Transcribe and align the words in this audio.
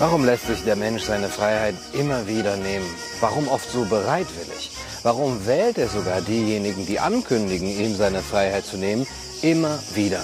Warum 0.00 0.24
lässt 0.24 0.48
sich 0.48 0.64
der 0.64 0.74
Mensch 0.74 1.04
seine 1.04 1.28
Freiheit 1.28 1.76
immer 1.92 2.26
wieder 2.26 2.56
nehmen? 2.56 2.86
Warum 3.20 3.46
oft 3.46 3.70
so 3.70 3.84
bereitwillig? 3.84 4.72
Warum 5.04 5.46
wählt 5.46 5.78
er 5.78 5.88
sogar 5.88 6.20
diejenigen, 6.20 6.84
die 6.84 6.98
ankündigen, 6.98 7.68
ihm 7.68 7.94
seine 7.94 8.20
Freiheit 8.20 8.66
zu 8.66 8.76
nehmen, 8.76 9.06
immer 9.42 9.78
wieder? 9.94 10.20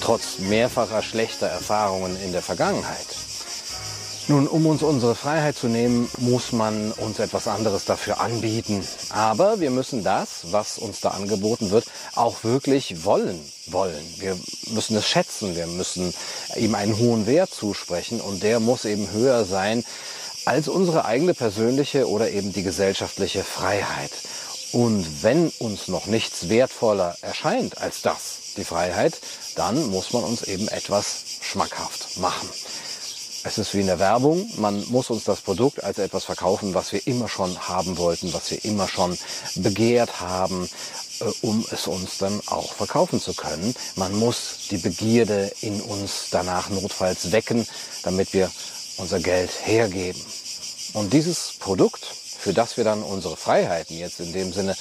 Trotz 0.00 0.38
mehrfacher 0.38 1.02
schlechter 1.02 1.48
Erfahrungen 1.48 2.16
in 2.24 2.30
der 2.30 2.42
Vergangenheit. 2.42 3.27
Nun, 4.30 4.46
um 4.46 4.66
uns 4.66 4.82
unsere 4.82 5.14
Freiheit 5.14 5.56
zu 5.56 5.68
nehmen, 5.68 6.10
muss 6.18 6.52
man 6.52 6.92
uns 6.92 7.18
etwas 7.18 7.48
anderes 7.48 7.86
dafür 7.86 8.20
anbieten. 8.20 8.86
Aber 9.08 9.58
wir 9.58 9.70
müssen 9.70 10.04
das, 10.04 10.52
was 10.52 10.76
uns 10.76 11.00
da 11.00 11.12
angeboten 11.12 11.70
wird, 11.70 11.86
auch 12.14 12.44
wirklich 12.44 13.04
wollen 13.04 13.40
wollen. 13.68 14.04
Wir 14.18 14.38
müssen 14.70 14.96
es 14.98 15.08
schätzen, 15.08 15.56
wir 15.56 15.66
müssen 15.66 16.12
ihm 16.56 16.74
einen 16.74 16.98
hohen 16.98 17.26
Wert 17.26 17.54
zusprechen 17.54 18.20
und 18.20 18.42
der 18.42 18.60
muss 18.60 18.84
eben 18.84 19.10
höher 19.12 19.46
sein 19.46 19.82
als 20.44 20.68
unsere 20.68 21.06
eigene 21.06 21.32
persönliche 21.32 22.06
oder 22.06 22.30
eben 22.30 22.52
die 22.52 22.62
gesellschaftliche 22.62 23.42
Freiheit. 23.42 24.12
Und 24.72 25.22
wenn 25.22 25.48
uns 25.58 25.88
noch 25.88 26.04
nichts 26.04 26.50
wertvoller 26.50 27.16
erscheint 27.22 27.78
als 27.78 28.02
das, 28.02 28.40
die 28.58 28.64
Freiheit, 28.64 29.18
dann 29.54 29.88
muss 29.88 30.12
man 30.12 30.22
uns 30.22 30.42
eben 30.42 30.68
etwas 30.68 31.24
schmackhaft 31.40 32.18
machen. 32.18 32.48
Es 33.48 33.56
ist 33.56 33.72
wie 33.72 33.80
in 33.80 33.86
der 33.86 33.98
Werbung. 33.98 34.46
Man 34.58 34.86
muss 34.90 35.08
uns 35.08 35.24
das 35.24 35.40
Produkt 35.40 35.82
als 35.82 35.96
etwas 35.96 36.24
verkaufen, 36.24 36.74
was 36.74 36.92
wir 36.92 37.06
immer 37.06 37.30
schon 37.30 37.58
haben 37.66 37.96
wollten, 37.96 38.34
was 38.34 38.50
wir 38.50 38.62
immer 38.62 38.86
schon 38.86 39.16
begehrt 39.54 40.20
haben, 40.20 40.68
äh, 41.20 41.24
um 41.40 41.64
es 41.70 41.86
uns 41.86 42.18
dann 42.18 42.42
auch 42.44 42.74
verkaufen 42.74 43.18
zu 43.22 43.32
können. 43.32 43.74
Man 43.96 44.14
muss 44.14 44.68
die 44.70 44.76
Begierde 44.76 45.50
in 45.62 45.80
uns 45.80 46.26
danach 46.30 46.68
notfalls 46.68 47.32
wecken, 47.32 47.66
damit 48.02 48.34
wir 48.34 48.50
unser 48.98 49.18
Geld 49.18 49.50
hergeben. 49.64 50.20
Und 50.92 51.14
dieses 51.14 51.54
Produkt, 51.58 52.04
für 52.04 52.52
das 52.52 52.76
wir 52.76 52.84
dann 52.84 53.02
unsere 53.02 53.38
Freiheiten 53.38 53.96
jetzt 53.96 54.20
in 54.20 54.34
dem 54.34 54.52
Sinne 54.52 54.76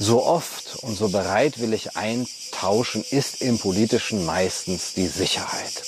so 0.00 0.26
oft 0.26 0.82
und 0.82 0.98
so 0.98 1.10
bereitwillig 1.10 1.96
eintauschen, 1.96 3.04
ist 3.08 3.40
im 3.40 3.60
politischen 3.60 4.26
meistens 4.26 4.94
die 4.94 5.06
Sicherheit. 5.06 5.84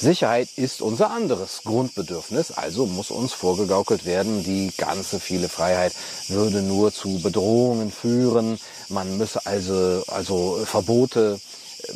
Sicherheit 0.00 0.48
ist 0.56 0.80
unser 0.80 1.10
anderes 1.10 1.60
Grundbedürfnis, 1.62 2.52
also 2.52 2.86
muss 2.86 3.10
uns 3.10 3.34
vorgegaukelt 3.34 4.06
werden, 4.06 4.42
die 4.42 4.72
ganze 4.78 5.20
viele 5.20 5.50
Freiheit 5.50 5.92
würde 6.28 6.62
nur 6.62 6.90
zu 6.90 7.20
Bedrohungen 7.20 7.92
führen. 7.92 8.58
Man 8.88 9.18
müsse 9.18 9.44
also, 9.44 10.02
also 10.06 10.62
Verbote 10.64 11.38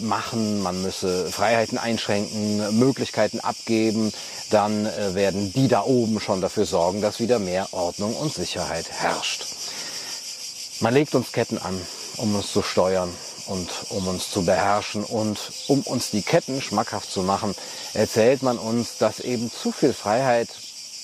machen, 0.01 0.63
man 0.63 0.83
müsse 0.83 1.27
Freiheiten 1.31 1.79
einschränken, 1.79 2.79
Möglichkeiten 2.79 3.41
abgeben, 3.41 4.13
dann 4.51 4.85
äh, 4.85 5.15
werden 5.15 5.53
die 5.55 5.69
da 5.69 5.83
oben 5.83 6.21
schon 6.21 6.43
dafür 6.43 6.67
sorgen, 6.67 7.01
dass 7.01 7.21
wieder 7.21 7.39
mehr 7.39 7.69
Ordnung 7.73 8.15
und 8.17 8.35
Sicherheit 8.35 8.91
herrscht. 8.91 9.47
Man 10.81 10.93
legt 10.93 11.15
uns 11.15 11.33
Ketten 11.33 11.57
an, 11.57 11.81
um 12.19 12.35
uns 12.35 12.53
zu 12.53 12.63
steuern 12.63 13.11
und 13.47 13.69
um 13.91 14.09
uns 14.09 14.31
zu 14.31 14.45
beherrschen 14.45 15.05
und 15.05 15.39
um 15.69 15.83
uns 15.83 16.11
die 16.11 16.23
Ketten 16.23 16.61
schmackhaft 16.61 17.11
zu 17.11 17.23
machen, 17.23 17.55
erzählt 17.93 18.43
man 18.43 18.59
uns, 18.59 18.99
dass 18.99 19.21
eben 19.21 19.51
zu 19.51 19.73
viel 19.73 19.93
Freiheit 19.93 20.49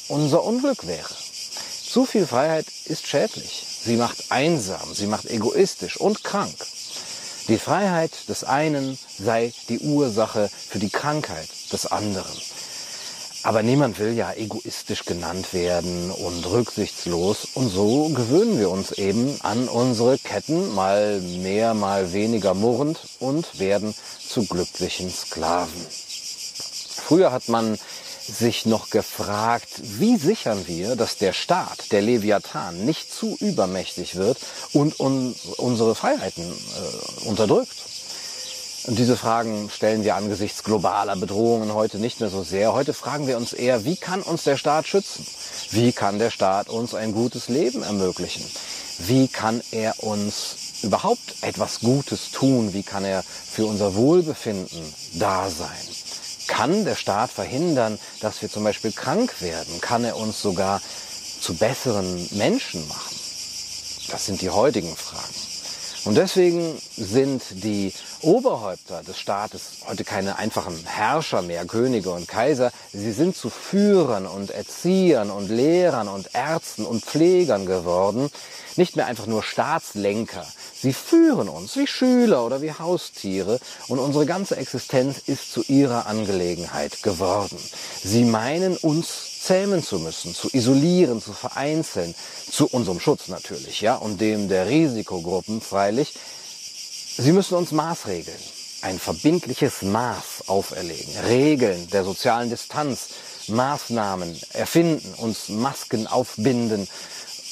unser 0.08 0.42
Unglück 0.44 0.86
wäre. 0.86 1.14
Zu 1.90 2.06
viel 2.06 2.26
Freiheit 2.26 2.66
ist 2.84 3.06
schädlich. 3.06 3.66
Sie 3.82 3.96
macht 3.96 4.30
einsam, 4.30 4.94
sie 4.94 5.06
macht 5.06 5.26
egoistisch 5.26 5.96
und 5.96 6.22
krank. 6.22 6.54
Die 7.48 7.58
Freiheit 7.58 8.28
des 8.28 8.44
einen 8.44 8.98
sei 9.18 9.52
die 9.68 9.80
Ursache 9.80 10.50
für 10.68 10.78
die 10.78 10.90
Krankheit 10.90 11.48
des 11.72 11.86
anderen. 11.86 12.30
Aber 13.42 13.62
niemand 13.62 13.98
will 13.98 14.12
ja 14.12 14.32
egoistisch 14.34 15.06
genannt 15.06 15.54
werden 15.54 16.10
und 16.10 16.44
rücksichtslos. 16.50 17.48
Und 17.54 17.70
so 17.70 18.08
gewöhnen 18.10 18.58
wir 18.58 18.68
uns 18.68 18.92
eben 18.92 19.34
an 19.42 19.68
unsere 19.68 20.18
Ketten, 20.18 20.74
mal 20.74 21.20
mehr, 21.20 21.72
mal 21.72 22.12
weniger 22.12 22.52
murrend 22.52 22.98
und 23.18 23.58
werden 23.58 23.94
zu 24.28 24.44
glücklichen 24.44 25.10
Sklaven. 25.10 25.86
Früher 26.96 27.32
hat 27.32 27.48
man 27.48 27.78
sich 28.30 28.66
noch 28.66 28.90
gefragt, 28.90 29.68
wie 29.82 30.16
sichern 30.16 30.66
wir, 30.66 30.94
dass 30.94 31.16
der 31.16 31.32
Staat, 31.32 31.92
der 31.92 32.02
Leviathan, 32.02 32.84
nicht 32.84 33.12
zu 33.12 33.36
übermächtig 33.40 34.16
wird 34.16 34.38
und 34.72 35.00
un 35.00 35.34
unsere 35.56 35.94
Freiheiten 35.94 36.44
äh, 36.44 37.28
unterdrückt. 37.28 37.74
Und 38.90 38.98
diese 38.98 39.16
Fragen 39.16 39.70
stellen 39.70 40.02
wir 40.02 40.16
angesichts 40.16 40.64
globaler 40.64 41.14
Bedrohungen 41.14 41.74
heute 41.74 41.98
nicht 42.00 42.18
mehr 42.18 42.28
so 42.28 42.42
sehr. 42.42 42.72
Heute 42.72 42.92
fragen 42.92 43.28
wir 43.28 43.36
uns 43.36 43.52
eher, 43.52 43.84
wie 43.84 43.94
kann 43.94 44.20
uns 44.20 44.42
der 44.42 44.56
Staat 44.56 44.88
schützen? 44.88 45.24
Wie 45.70 45.92
kann 45.92 46.18
der 46.18 46.32
Staat 46.32 46.68
uns 46.68 46.92
ein 46.96 47.12
gutes 47.12 47.48
Leben 47.48 47.84
ermöglichen? 47.84 48.44
Wie 48.98 49.28
kann 49.28 49.62
er 49.70 50.02
uns 50.02 50.56
überhaupt 50.82 51.36
etwas 51.42 51.78
Gutes 51.78 52.32
tun? 52.32 52.72
Wie 52.72 52.82
kann 52.82 53.04
er 53.04 53.22
für 53.22 53.66
unser 53.66 53.94
Wohlbefinden 53.94 54.82
da 55.20 55.48
sein? 55.50 55.68
Kann 56.48 56.84
der 56.84 56.96
Staat 56.96 57.30
verhindern, 57.30 57.96
dass 58.20 58.42
wir 58.42 58.50
zum 58.50 58.64
Beispiel 58.64 58.90
krank 58.90 59.40
werden? 59.40 59.80
Kann 59.80 60.02
er 60.02 60.16
uns 60.16 60.42
sogar 60.42 60.82
zu 61.40 61.54
besseren 61.54 62.28
Menschen 62.32 62.88
machen? 62.88 63.14
Das 64.10 64.26
sind 64.26 64.42
die 64.42 64.50
heutigen 64.50 64.96
Fragen. 64.96 65.49
Und 66.04 66.16
deswegen 66.16 66.80
sind 66.96 67.42
die 67.62 67.92
Oberhäupter 68.22 69.02
des 69.02 69.18
Staates 69.18 69.80
heute 69.86 70.02
keine 70.04 70.38
einfachen 70.38 70.78
Herrscher 70.86 71.42
mehr, 71.42 71.66
Könige 71.66 72.10
und 72.10 72.26
Kaiser. 72.26 72.72
Sie 72.92 73.12
sind 73.12 73.36
zu 73.36 73.50
Führern 73.50 74.26
und 74.26 74.50
Erziehern 74.50 75.30
und 75.30 75.50
Lehrern 75.50 76.08
und 76.08 76.30
Ärzten 76.32 76.86
und 76.86 77.04
Pflegern 77.04 77.66
geworden. 77.66 78.30
Nicht 78.76 78.96
mehr 78.96 79.06
einfach 79.06 79.26
nur 79.26 79.42
Staatslenker. 79.42 80.46
Sie 80.74 80.94
führen 80.94 81.50
uns 81.50 81.76
wie 81.76 81.86
Schüler 81.86 82.46
oder 82.46 82.62
wie 82.62 82.72
Haustiere 82.72 83.60
und 83.88 83.98
unsere 83.98 84.24
ganze 84.24 84.56
Existenz 84.56 85.18
ist 85.26 85.52
zu 85.52 85.62
ihrer 85.68 86.06
Angelegenheit 86.06 87.02
geworden. 87.02 87.58
Sie 88.02 88.24
meinen 88.24 88.78
uns 88.78 89.29
zähmen 89.40 89.82
zu 89.82 89.98
müssen, 89.98 90.34
zu 90.34 90.48
isolieren, 90.52 91.22
zu 91.22 91.32
vereinzeln, 91.32 92.14
zu 92.50 92.66
unserem 92.66 93.00
Schutz 93.00 93.28
natürlich, 93.28 93.80
ja, 93.80 93.94
und 93.94 94.20
dem 94.20 94.48
der 94.48 94.68
Risikogruppen 94.68 95.60
freilich. 95.60 96.14
Sie 97.16 97.32
müssen 97.32 97.56
uns 97.56 97.72
maßregeln, 97.72 98.38
ein 98.82 98.98
verbindliches 98.98 99.82
Maß 99.82 100.48
auferlegen, 100.48 101.12
Regeln 101.26 101.88
der 101.90 102.04
sozialen 102.04 102.50
Distanz, 102.50 103.08
Maßnahmen 103.48 104.38
erfinden, 104.52 105.14
uns 105.14 105.48
Masken 105.48 106.06
aufbinden 106.06 106.86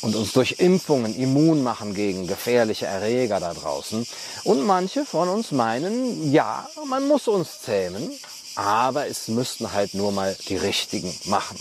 und 0.02 0.14
uns 0.14 0.32
durch 0.32 0.56
Impfungen 0.58 1.16
immun 1.16 1.62
machen 1.62 1.94
gegen 1.94 2.26
gefährliche 2.26 2.86
Erreger 2.86 3.40
da 3.40 3.52
draußen. 3.52 4.06
Und 4.44 4.64
manche 4.64 5.04
von 5.04 5.28
uns 5.28 5.50
meinen, 5.50 6.32
ja, 6.32 6.68
man 6.86 7.08
muss 7.08 7.26
uns 7.26 7.60
zähmen, 7.62 8.12
aber 8.58 9.06
es 9.06 9.28
müssten 9.28 9.72
halt 9.72 9.94
nur 9.94 10.10
mal 10.10 10.36
die 10.48 10.56
richtigen 10.56 11.14
machen. 11.26 11.56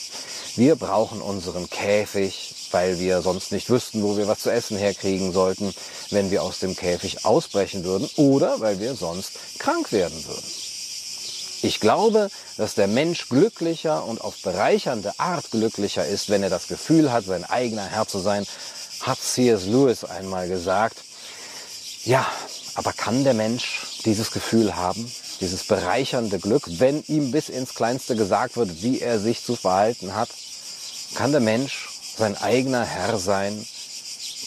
Wir 0.56 0.75
brauchen 0.75 1.22
unseren 1.22 1.69
Käfig, 1.69 2.56
weil 2.72 2.97
wir 2.97 3.22
sonst 3.22 3.52
nicht 3.52 3.69
wüssten, 3.69 4.02
wo 4.02 4.18
wir 4.18 4.28
was 4.28 4.40
zu 4.40 4.52
essen 4.52 4.78
herkriegen 4.78 5.31
sollten, 5.31 5.75
wenn 6.09 6.31
wir 6.31 6.41
aus 6.41 6.57
dem 6.57 6.75
Käfig 6.75 7.24
ausbrechen 7.24 7.84
würden 7.84 8.09
oder 8.16 8.62
weil 8.62 8.80
wir 8.80 8.96
sonst 8.96 9.59
krank 9.59 9.91
werden 9.91 10.25
würden. 10.25 10.52
Ich 11.62 11.80
glaube, 11.80 12.31
dass 12.57 12.74
der 12.74 12.88
Mensch 12.88 13.30
glücklicher 13.30 14.03
und 14.03 14.19
auf 14.19 14.41
bereichernde 14.41 15.13
Art 15.19 15.52
glücklicher 15.52 16.07
ist, 16.07 16.30
wenn 16.30 16.41
er 16.41 16.50
das 16.50 16.68
Gefühl 16.68 17.12
hat, 17.12 17.25
sein 17.25 17.46
eigener 17.46 17.86
Herr 17.86 18.07
zu 18.07 18.18
sein, 18.18 18.44
hat 19.02 19.19
C.S. 19.19 19.66
Lewis 19.66 20.03
einmal 20.03 20.47
gesagt. 20.47 20.97
Ja, 22.06 22.25
aber 22.74 22.91
kann 22.91 23.24
der 23.24 23.36
Mensch 23.36 24.02
dieses 24.03 24.31
Gefühl 24.31 24.75
haben? 24.75 25.12
Dieses 25.40 25.64
bereichernde 25.64 26.40
Glück, 26.40 26.63
wenn 26.68 27.04
ihm 27.07 27.31
bis 27.31 27.50
ins 27.50 27.74
Kleinste 27.75 28.16
gesagt 28.16 28.57
wird, 28.57 28.81
wie 28.81 29.01
er 29.01 29.19
sich 29.19 29.44
zu 29.44 29.56
verhalten 29.56 30.16
hat? 30.16 30.30
Kann 31.16 31.31
der 31.31 31.42
Mensch 31.42 31.89
sein 32.18 32.38
eigener 32.38 32.84
Herr 32.84 33.18
sein? 33.18 33.66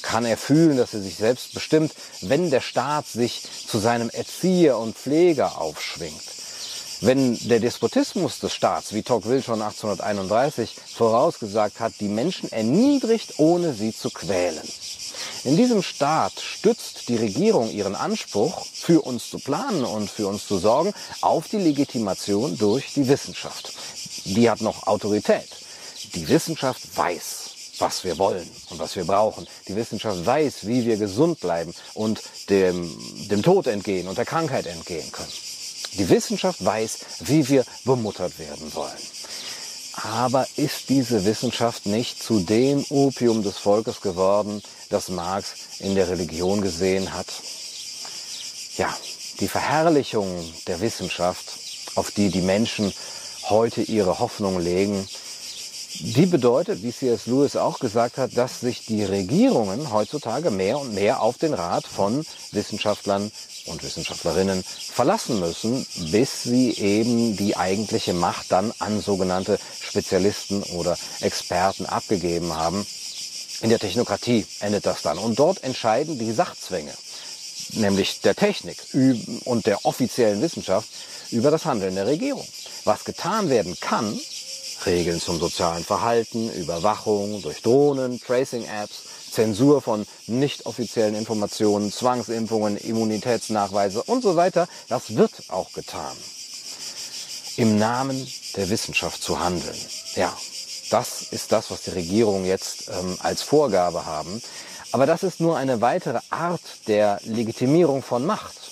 Kann 0.03 0.25
er 0.25 0.37
fühlen, 0.37 0.77
dass 0.77 0.95
er 0.95 1.01
sich 1.01 1.17
selbst 1.17 1.55
bestimmt, 1.55 1.93
wenn 2.21 2.51
der 2.51 2.61
Staat 2.61 3.07
sich 3.07 3.43
zu 3.67 3.79
seinem 3.79 4.11
Erzieher 4.11 4.79
und 4.79 4.97
Pfleger 4.97 5.61
aufschwingt? 5.61 6.23
Wenn 7.03 7.39
der 7.49 7.61
Despotismus 7.61 8.41
des 8.41 8.53
Staats, 8.53 8.93
wie 8.93 9.03
Tocqueville 9.03 9.43
schon 9.43 9.63
1831 9.63 10.77
vorausgesagt 10.97 11.81
hat, 11.81 11.95
die 12.01 12.09
Menschen 12.09 12.53
erniedrigt, 12.53 13.39
ohne 13.39 13.73
sie 13.73 13.95
zu 13.95 14.11
quälen. 14.11 14.69
In 15.45 15.57
diesem 15.57 15.83
Staat 15.83 16.39
stützt 16.39 17.09
die 17.09 17.17
Regierung 17.17 17.71
ihren 17.71 17.95
Anspruch, 17.95 18.67
für 18.67 19.01
uns 19.01 19.31
zu 19.31 19.39
planen 19.39 19.85
und 19.85 20.11
für 20.11 20.27
uns 20.27 20.47
zu 20.47 20.59
sorgen, 20.59 20.93
auf 21.23 21.49
die 21.49 21.57
Legitimation 21.57 22.59
durch 22.59 22.93
die 22.93 23.09
Wissenschaft. 23.09 23.73
Die 24.25 24.51
hat 24.51 24.61
noch 24.61 24.87
Autorität. 24.87 25.49
Die 26.15 26.29
Wissenschaft 26.29 26.83
weiß, 26.95 27.51
was 27.79 28.05
wir 28.05 28.19
wollen 28.19 28.49
und 28.69 28.79
was 28.79 28.97
wir 28.97 29.05
brauchen. 29.05 29.47
Die 29.67 29.77
Wissenschaft 29.77 30.27
weiß, 30.27 30.67
wie 30.67 30.85
wir 30.85 30.99
gesund 30.99 31.41
bleiben 31.41 31.73
und 31.95 32.21
dem, 32.51 32.95
dem 33.31 33.43
Tod 33.43 33.67
entgehen 33.67 34.09
und 34.09 34.19
der 34.19 34.27
Krankheit 34.27 34.67
entgehen 34.67 35.11
können. 35.11 35.33
Die 35.95 36.09
Wissenschaft 36.09 36.63
weiß, 36.63 36.99
wie 37.21 37.49
wir 37.49 37.65
bemuttert 37.85 38.39
werden 38.39 38.75
wollen. 38.75 38.93
Aber 39.93 40.47
ist 40.57 40.89
diese 40.89 41.25
Wissenschaft 41.25 41.87
nicht 41.87 42.23
zu 42.23 42.41
dem 42.41 42.85
Opium 42.91 43.43
des 43.43 43.59
Volkes 43.59 44.01
geworden, 44.01 44.63
das 44.89 45.09
Marx 45.09 45.55
in 45.81 45.95
der 45.95 46.09
Religion 46.09 46.61
gesehen 46.61 47.13
hat? 47.13 47.27
Ja, 48.77 48.97
die 49.41 49.49
Verherrlichung 49.49 50.29
der 50.67 50.81
Wissenschaft, 50.81 51.45
auf 51.97 52.11
die 52.11 52.31
die 52.31 52.43
Menschen 52.43 52.93
heute 53.49 53.83
ihre 53.83 54.21
Hoffnung 54.21 54.61
legen, 54.61 55.09
die 55.99 56.27
bedeutet, 56.27 56.83
wie 56.83 56.93
C.S. 56.93 57.27
Lewis 57.27 57.57
auch 57.57 57.81
gesagt 57.81 58.17
hat, 58.17 58.37
dass 58.37 58.61
sich 58.61 58.87
die 58.87 59.03
Regierungen 59.03 59.93
heutzutage 59.93 60.51
mehr 60.51 60.79
und 60.79 60.95
mehr 60.95 61.21
auf 61.21 61.37
den 61.37 61.53
Rat 61.53 61.85
von 61.85 62.25
Wissenschaftlern 62.53 63.33
und 63.67 63.83
Wissenschaftlerinnen 63.83 64.63
verlassen 64.63 65.41
müssen, 65.41 65.85
bis 66.13 66.45
sie 66.45 66.73
eben 66.73 67.37
die 67.37 67.57
eigentliche 67.57 68.13
Macht 68.13 68.53
dann 68.53 68.73
an 68.79 69.01
sogenannte 69.01 69.59
Spezialisten 69.81 70.63
oder 70.63 70.97
Experten 71.21 71.87
abgegeben 71.87 72.55
haben. 72.55 72.87
In 73.61 73.69
der 73.69 73.81
Technokratie 73.81 74.47
endet 74.61 74.87
das 74.87 75.03
dann. 75.03 75.19
Und 75.19 75.39
dort 75.39 75.65
entscheiden 75.65 76.19
die 76.19 76.33
Sachzwänge, 76.33 76.95
nämlich 77.73 78.21
der 78.21 78.37
Technik 78.37 78.79
und 79.45 79.67
der 79.67 79.85
offiziellen 79.85 80.41
Wissenschaft, 80.41 80.89
über 81.31 81.51
das 81.51 81.65
Handeln 81.65 81.95
der 81.95 82.07
Regierung. 82.07 82.47
Was 82.85 83.05
getan 83.05 83.51
werden 83.51 83.77
kann, 83.81 84.19
Regeln 84.87 85.21
zum 85.21 85.39
sozialen 85.39 85.85
Verhalten, 85.85 86.51
Überwachung 86.53 87.43
durch 87.43 87.63
Drohnen, 87.63 88.21
Tracing-Apps, 88.21 89.31
Zensur 89.31 89.81
von 89.81 90.07
nicht 90.27 90.67
offiziellen 90.67 91.15
Informationen, 91.15 91.93
Zwangsimpfungen, 91.93 92.77
Immunitätsnachweise 92.77 94.03
und 94.03 94.23
so 94.23 94.37
weiter, 94.37 94.69
das 94.89 95.17
wird 95.17 95.33
auch 95.49 95.73
getan. 95.73 96.17
Im 97.57 97.79
Namen 97.79 98.27
der 98.57 98.71
Wissenschaft 98.71 99.23
zu 99.23 99.39
handeln. 99.39 99.77
Ja, 100.17 100.37
das 100.91 101.23
ist 101.31 101.53
das, 101.53 101.71
was 101.71 101.83
die 101.83 101.91
Regierungen 101.91 102.45
jetzt 102.45 102.89
ähm, 102.89 103.17
als 103.21 103.43
Vorgabe 103.43 104.07
haben. 104.07 104.43
Aber 104.93 105.07
das 105.07 105.23
ist 105.23 105.41
nur 105.41 105.57
eine 105.57 105.81
weitere 105.81 106.19
Art 106.31 106.61
der 106.89 107.21
Legitimierung 107.25 108.03
von 108.03 108.27
Macht. 108.27 108.70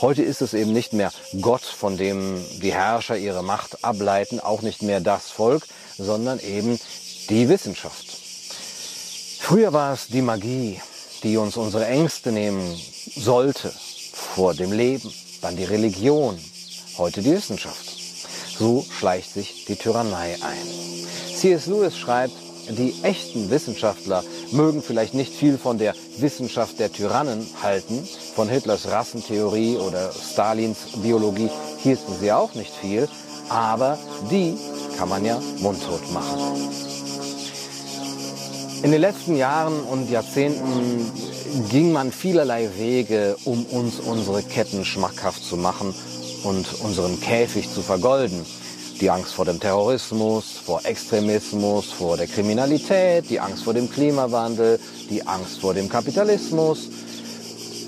Heute 0.00 0.22
ist 0.22 0.42
es 0.42 0.54
eben 0.54 0.72
nicht 0.72 0.92
mehr 0.92 1.12
Gott, 1.40 1.62
von 1.62 1.96
dem 1.96 2.44
die 2.60 2.72
Herrscher 2.72 3.16
ihre 3.16 3.42
Macht 3.42 3.84
ableiten, 3.84 4.40
auch 4.40 4.62
nicht 4.62 4.82
mehr 4.82 5.00
das 5.00 5.30
Volk, 5.30 5.66
sondern 5.96 6.40
eben 6.40 6.78
die 7.30 7.48
Wissenschaft. 7.48 8.06
Früher 9.40 9.72
war 9.72 9.92
es 9.92 10.08
die 10.08 10.22
Magie, 10.22 10.80
die 11.22 11.36
uns 11.36 11.56
unsere 11.56 11.86
Ängste 11.86 12.32
nehmen 12.32 12.80
sollte 13.14 13.72
vor 14.12 14.54
dem 14.54 14.72
Leben, 14.72 15.12
dann 15.42 15.56
die 15.56 15.64
Religion, 15.64 16.38
heute 16.98 17.22
die 17.22 17.32
Wissenschaft. 17.32 17.92
So 18.58 18.84
schleicht 18.98 19.32
sich 19.32 19.64
die 19.66 19.76
Tyrannei 19.76 20.36
ein. 20.42 21.36
C.S. 21.36 21.66
Lewis 21.66 21.96
schreibt, 21.96 22.34
die 22.70 22.94
echten 23.02 23.50
Wissenschaftler 23.50 24.24
mögen 24.50 24.82
vielleicht 24.82 25.14
nicht 25.14 25.32
viel 25.32 25.58
von 25.58 25.78
der 25.78 25.94
Wissenschaft 26.18 26.78
der 26.78 26.92
Tyrannen 26.92 27.46
halten, 27.62 28.06
von 28.34 28.48
Hitlers 28.48 28.88
Rassentheorie 28.90 29.76
oder 29.76 30.12
Stalins 30.12 30.78
Biologie 31.02 31.50
hielten 31.82 32.12
sie 32.20 32.32
auch 32.32 32.54
nicht 32.54 32.72
viel, 32.74 33.08
aber 33.48 33.98
die 34.30 34.56
kann 34.96 35.08
man 35.08 35.24
ja 35.24 35.40
mundtot 35.58 36.12
machen. 36.12 36.40
In 38.82 38.92
den 38.92 39.00
letzten 39.00 39.36
Jahren 39.36 39.80
und 39.80 40.10
Jahrzehnten 40.10 41.10
ging 41.70 41.92
man 41.92 42.12
vielerlei 42.12 42.68
Wege, 42.76 43.36
um 43.44 43.64
uns 43.66 43.98
unsere 44.00 44.42
Ketten 44.42 44.84
schmackhaft 44.84 45.42
zu 45.42 45.56
machen 45.56 45.94
und 46.42 46.66
unseren 46.82 47.20
Käfig 47.20 47.72
zu 47.72 47.80
vergolden. 47.80 48.44
Die 49.00 49.10
Angst 49.10 49.34
vor 49.34 49.44
dem 49.44 49.60
Terrorismus, 49.60 50.58
vor 50.64 50.84
Extremismus, 50.84 51.86
vor 51.92 52.16
der 52.16 52.26
Kriminalität, 52.26 53.28
die 53.28 53.40
Angst 53.40 53.64
vor 53.64 53.74
dem 53.74 53.90
Klimawandel, 53.90 54.78
die 55.10 55.26
Angst 55.26 55.60
vor 55.60 55.74
dem 55.74 55.88
Kapitalismus. 55.88 56.88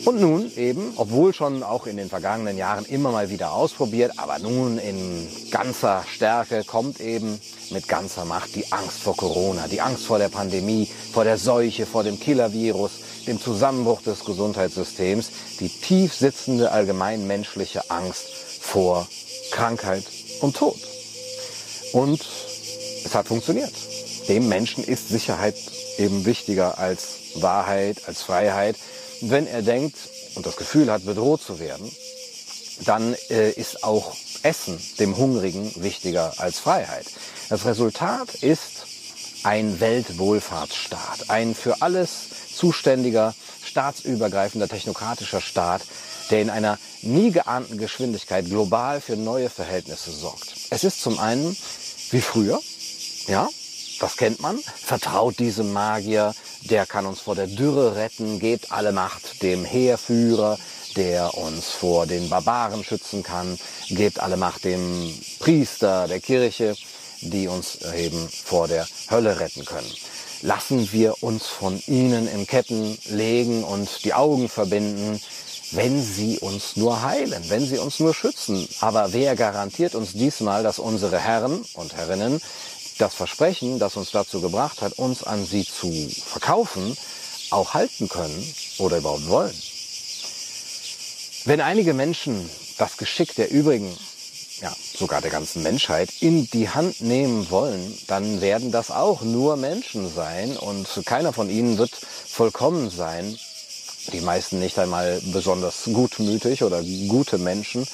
Und 0.04 0.20
nun 0.20 0.52
eben, 0.56 0.92
obwohl 0.96 1.34
schon 1.34 1.64
auch 1.64 1.86
in 1.86 1.96
den 1.96 2.08
vergangenen 2.08 2.56
Jahren 2.56 2.84
immer 2.84 3.10
mal 3.10 3.28
wieder 3.28 3.52
ausprobiert, 3.52 4.12
aber 4.18 4.38
nun 4.38 4.78
in 4.78 5.26
ganzer 5.50 6.04
Stärke 6.08 6.62
kommt 6.64 7.00
eben 7.00 7.40
mit 7.70 7.88
ganzer 7.88 8.24
Macht 8.24 8.54
die 8.54 8.70
Angst 8.70 9.00
vor 9.00 9.16
Corona, 9.16 9.66
die 9.66 9.80
Angst 9.80 10.06
vor 10.06 10.18
der 10.18 10.28
Pandemie, 10.28 10.88
vor 11.12 11.24
der 11.24 11.38
Seuche, 11.38 11.86
vor 11.86 12.04
dem 12.04 12.20
Killer-Virus, 12.20 12.92
dem 13.26 13.40
Zusammenbruch 13.40 14.00
des 14.02 14.24
Gesundheitssystems, 14.24 15.30
die 15.58 15.68
tief 15.68 16.14
sitzende 16.14 16.70
allgemeinmenschliche 16.70 17.90
Angst 17.90 18.28
vor 18.60 19.08
Krankheit 19.50 20.04
und 20.40 20.54
Tod. 20.54 20.76
Und 21.96 22.20
es 23.06 23.14
hat 23.14 23.26
funktioniert. 23.26 23.72
Dem 24.28 24.48
Menschen 24.48 24.84
ist 24.84 25.08
Sicherheit 25.08 25.56
eben 25.96 26.26
wichtiger 26.26 26.78
als 26.78 27.06
Wahrheit, 27.36 28.02
als 28.06 28.20
Freiheit. 28.20 28.76
wenn 29.22 29.46
er 29.46 29.62
denkt 29.62 29.96
und 30.34 30.44
das 30.44 30.56
Gefühl 30.56 30.92
hat, 30.92 31.06
bedroht 31.06 31.40
zu 31.42 31.58
werden, 31.58 31.90
dann 32.84 33.16
äh, 33.30 33.50
ist 33.52 33.82
auch 33.82 34.14
Essen 34.42 34.78
dem 34.98 35.16
Hungrigen 35.16 35.72
wichtiger 35.76 36.34
als 36.36 36.58
Freiheit. 36.58 37.06
Das 37.48 37.64
Resultat 37.64 38.34
ist 38.34 38.84
ein 39.42 39.80
Weltwohlfahrtsstaat, 39.80 41.30
ein 41.30 41.54
für 41.54 41.80
alles 41.80 42.10
zuständiger, 42.54 43.34
staatsübergreifender, 43.64 44.68
technokratischer 44.68 45.40
Staat, 45.40 45.80
der 46.30 46.42
in 46.42 46.50
einer 46.50 46.78
nie 47.00 47.30
geahnten 47.30 47.78
Geschwindigkeit 47.78 48.44
global 48.44 49.00
für 49.00 49.16
neue 49.16 49.48
Verhältnisse 49.48 50.10
sorgt. 50.10 50.54
Es 50.70 50.84
ist 50.84 51.00
zum 51.00 51.18
einen 51.18 51.56
wie 52.10 52.20
früher. 52.20 52.60
Ja, 53.26 53.48
das 54.00 54.16
kennt 54.16 54.40
man. 54.40 54.58
Vertraut 54.58 55.38
diesem 55.38 55.72
Magier, 55.72 56.34
der 56.62 56.86
kann 56.86 57.06
uns 57.06 57.20
vor 57.20 57.34
der 57.34 57.46
Dürre 57.46 57.96
retten, 57.96 58.38
gebt 58.38 58.72
alle 58.72 58.92
Macht 58.92 59.42
dem 59.42 59.64
Heerführer, 59.64 60.58
der 60.96 61.36
uns 61.36 61.66
vor 61.70 62.06
den 62.06 62.28
Barbaren 62.28 62.84
schützen 62.84 63.22
kann, 63.22 63.58
gebt 63.88 64.20
alle 64.20 64.36
Macht 64.36 64.64
dem 64.64 65.12
Priester 65.38 66.08
der 66.08 66.20
Kirche, 66.20 66.76
die 67.20 67.48
uns 67.48 67.78
eben 67.96 68.28
vor 68.28 68.68
der 68.68 68.86
Hölle 69.10 69.38
retten 69.40 69.64
können. 69.64 69.90
Lassen 70.42 70.92
wir 70.92 71.22
uns 71.22 71.46
von 71.46 71.82
ihnen 71.86 72.28
in 72.28 72.46
Ketten 72.46 72.98
legen 73.06 73.64
und 73.64 74.04
die 74.04 74.14
Augen 74.14 74.48
verbinden, 74.48 75.20
wenn 75.76 76.02
sie 76.02 76.38
uns 76.38 76.76
nur 76.76 77.02
heilen, 77.02 77.44
wenn 77.48 77.66
sie 77.66 77.78
uns 77.78 78.00
nur 78.00 78.14
schützen. 78.14 78.66
Aber 78.80 79.12
wer 79.12 79.36
garantiert 79.36 79.94
uns 79.94 80.14
diesmal, 80.14 80.62
dass 80.62 80.78
unsere 80.78 81.18
Herren 81.18 81.64
und 81.74 81.94
Herrinnen 81.94 82.40
das 82.98 83.14
Versprechen, 83.14 83.78
das 83.78 83.96
uns 83.96 84.10
dazu 84.10 84.40
gebracht 84.40 84.80
hat, 84.80 84.94
uns 84.94 85.22
an 85.22 85.44
sie 85.44 85.66
zu 85.66 85.92
verkaufen, 86.24 86.96
auch 87.50 87.74
halten 87.74 88.08
können 88.08 88.54
oder 88.78 88.98
überhaupt 88.98 89.28
wollen? 89.28 89.54
Wenn 91.44 91.60
einige 91.60 91.92
Menschen 91.92 92.50
das 92.78 92.96
Geschick 92.96 93.34
der 93.34 93.50
übrigen, 93.50 93.94
ja, 94.62 94.74
sogar 94.98 95.20
der 95.20 95.30
ganzen 95.30 95.62
Menschheit 95.62 96.08
in 96.20 96.48
die 96.50 96.70
Hand 96.70 97.02
nehmen 97.02 97.50
wollen, 97.50 97.96
dann 98.06 98.40
werden 98.40 98.72
das 98.72 98.90
auch 98.90 99.20
nur 99.20 99.56
Menschen 99.56 100.12
sein 100.12 100.56
und 100.56 100.88
keiner 101.04 101.34
von 101.34 101.50
ihnen 101.50 101.76
wird 101.76 101.92
vollkommen 101.94 102.88
sein 102.88 103.38
die 104.12 104.20
meisten 104.20 104.58
nicht 104.58 104.78
einmal 104.78 105.20
besonders 105.32 105.84
gutmütig 105.84 106.62
oder 106.62 106.82
gute 107.08 107.38
Menschen, 107.38 107.86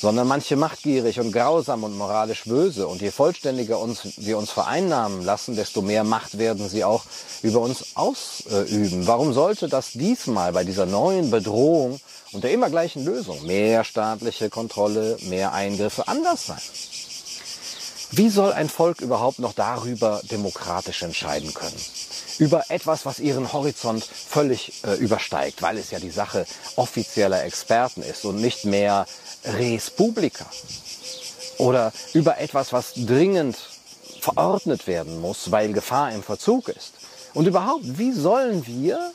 sondern 0.00 0.28
manche 0.28 0.56
machtgierig 0.56 1.20
und 1.20 1.32
grausam 1.32 1.84
und 1.84 1.96
moralisch 1.96 2.44
böse. 2.44 2.86
Und 2.86 3.00
je 3.00 3.10
vollständiger 3.10 3.78
uns, 3.78 4.00
wir 4.16 4.36
uns 4.38 4.50
vereinnahmen 4.50 5.24
lassen, 5.24 5.56
desto 5.56 5.80
mehr 5.80 6.04
Macht 6.04 6.38
werden 6.38 6.68
sie 6.68 6.84
auch 6.84 7.04
über 7.42 7.60
uns 7.60 7.96
ausüben. 7.96 9.06
Warum 9.06 9.32
sollte 9.32 9.68
das 9.68 9.92
diesmal 9.92 10.52
bei 10.52 10.64
dieser 10.64 10.86
neuen 10.86 11.30
Bedrohung 11.30 11.98
und 12.32 12.44
der 12.44 12.52
immer 12.52 12.68
gleichen 12.68 13.04
Lösung, 13.04 13.44
mehr 13.46 13.84
staatliche 13.84 14.50
Kontrolle, 14.50 15.16
mehr 15.22 15.52
Eingriffe, 15.52 16.08
anders 16.08 16.46
sein? 16.46 16.60
Wie 18.12 18.28
soll 18.28 18.52
ein 18.52 18.68
Volk 18.68 19.00
überhaupt 19.00 19.38
noch 19.38 19.52
darüber 19.52 20.20
demokratisch 20.30 21.02
entscheiden 21.02 21.52
können? 21.54 21.76
Über 22.38 22.70
etwas, 22.70 23.06
was 23.06 23.18
ihren 23.18 23.52
Horizont 23.52 24.04
völlig 24.04 24.84
äh, 24.84 24.94
übersteigt, 24.94 25.62
weil 25.62 25.78
es 25.78 25.90
ja 25.90 25.98
die 25.98 26.10
Sache 26.10 26.46
offizieller 26.76 27.44
Experten 27.44 28.02
ist 28.02 28.24
und 28.24 28.36
nicht 28.36 28.64
mehr 28.64 29.06
Res 29.44 29.90
Publica. 29.90 30.46
Oder 31.58 31.92
über 32.12 32.38
etwas, 32.38 32.72
was 32.72 32.92
dringend 32.94 33.56
verordnet 34.20 34.86
werden 34.86 35.20
muss, 35.20 35.50
weil 35.50 35.72
Gefahr 35.72 36.12
im 36.12 36.22
Verzug 36.22 36.68
ist. 36.68 36.92
Und 37.32 37.46
überhaupt, 37.46 37.98
wie 37.98 38.12
sollen 38.12 38.66
wir, 38.66 39.12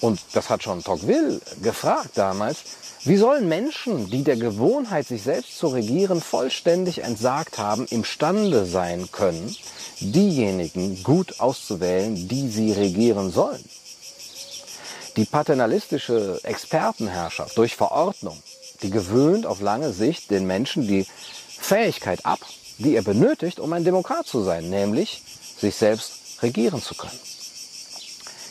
und 0.00 0.20
das 0.32 0.48
hat 0.48 0.62
schon 0.62 0.82
Tocqueville 0.82 1.40
gefragt 1.62 2.10
damals, 2.14 2.58
wie 3.04 3.16
sollen 3.16 3.48
Menschen, 3.48 4.10
die 4.10 4.24
der 4.24 4.36
Gewohnheit, 4.36 5.06
sich 5.06 5.22
selbst 5.22 5.56
zu 5.56 5.68
regieren, 5.68 6.20
vollständig 6.20 7.02
entsagt 7.02 7.58
haben, 7.58 7.86
imstande 7.86 8.66
sein 8.66 9.10
können, 9.10 9.56
diejenigen 10.00 11.02
gut 11.02 11.40
auszuwählen, 11.40 12.28
die 12.28 12.48
sie 12.48 12.72
regieren 12.72 13.30
sollen. 13.30 13.64
Die 15.16 15.24
paternalistische 15.24 16.40
Expertenherrschaft 16.42 17.56
durch 17.56 17.74
Verordnung, 17.74 18.42
die 18.82 18.90
gewöhnt 18.90 19.46
auf 19.46 19.60
lange 19.60 19.92
Sicht 19.92 20.30
den 20.30 20.46
Menschen 20.46 20.86
die 20.86 21.06
Fähigkeit 21.48 22.24
ab, 22.24 22.40
die 22.78 22.94
er 22.96 23.02
benötigt, 23.02 23.60
um 23.60 23.72
ein 23.72 23.84
Demokrat 23.84 24.26
zu 24.26 24.42
sein, 24.42 24.70
nämlich 24.70 25.22
sich 25.58 25.74
selbst 25.74 26.42
regieren 26.42 26.82
zu 26.82 26.94
können. 26.94 27.18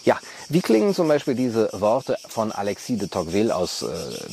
Ja, 0.06 0.20
wie 0.50 0.62
klingen 0.62 0.96
zum 0.96 1.08
Beispiel 1.08 1.36
diese 1.36 1.70
Worte 1.74 2.18
von 2.28 2.52
Alexis 2.52 2.98
de 2.98 3.08
Tocqueville 3.08 3.56
aus 3.56 3.84
äh, 3.84 3.88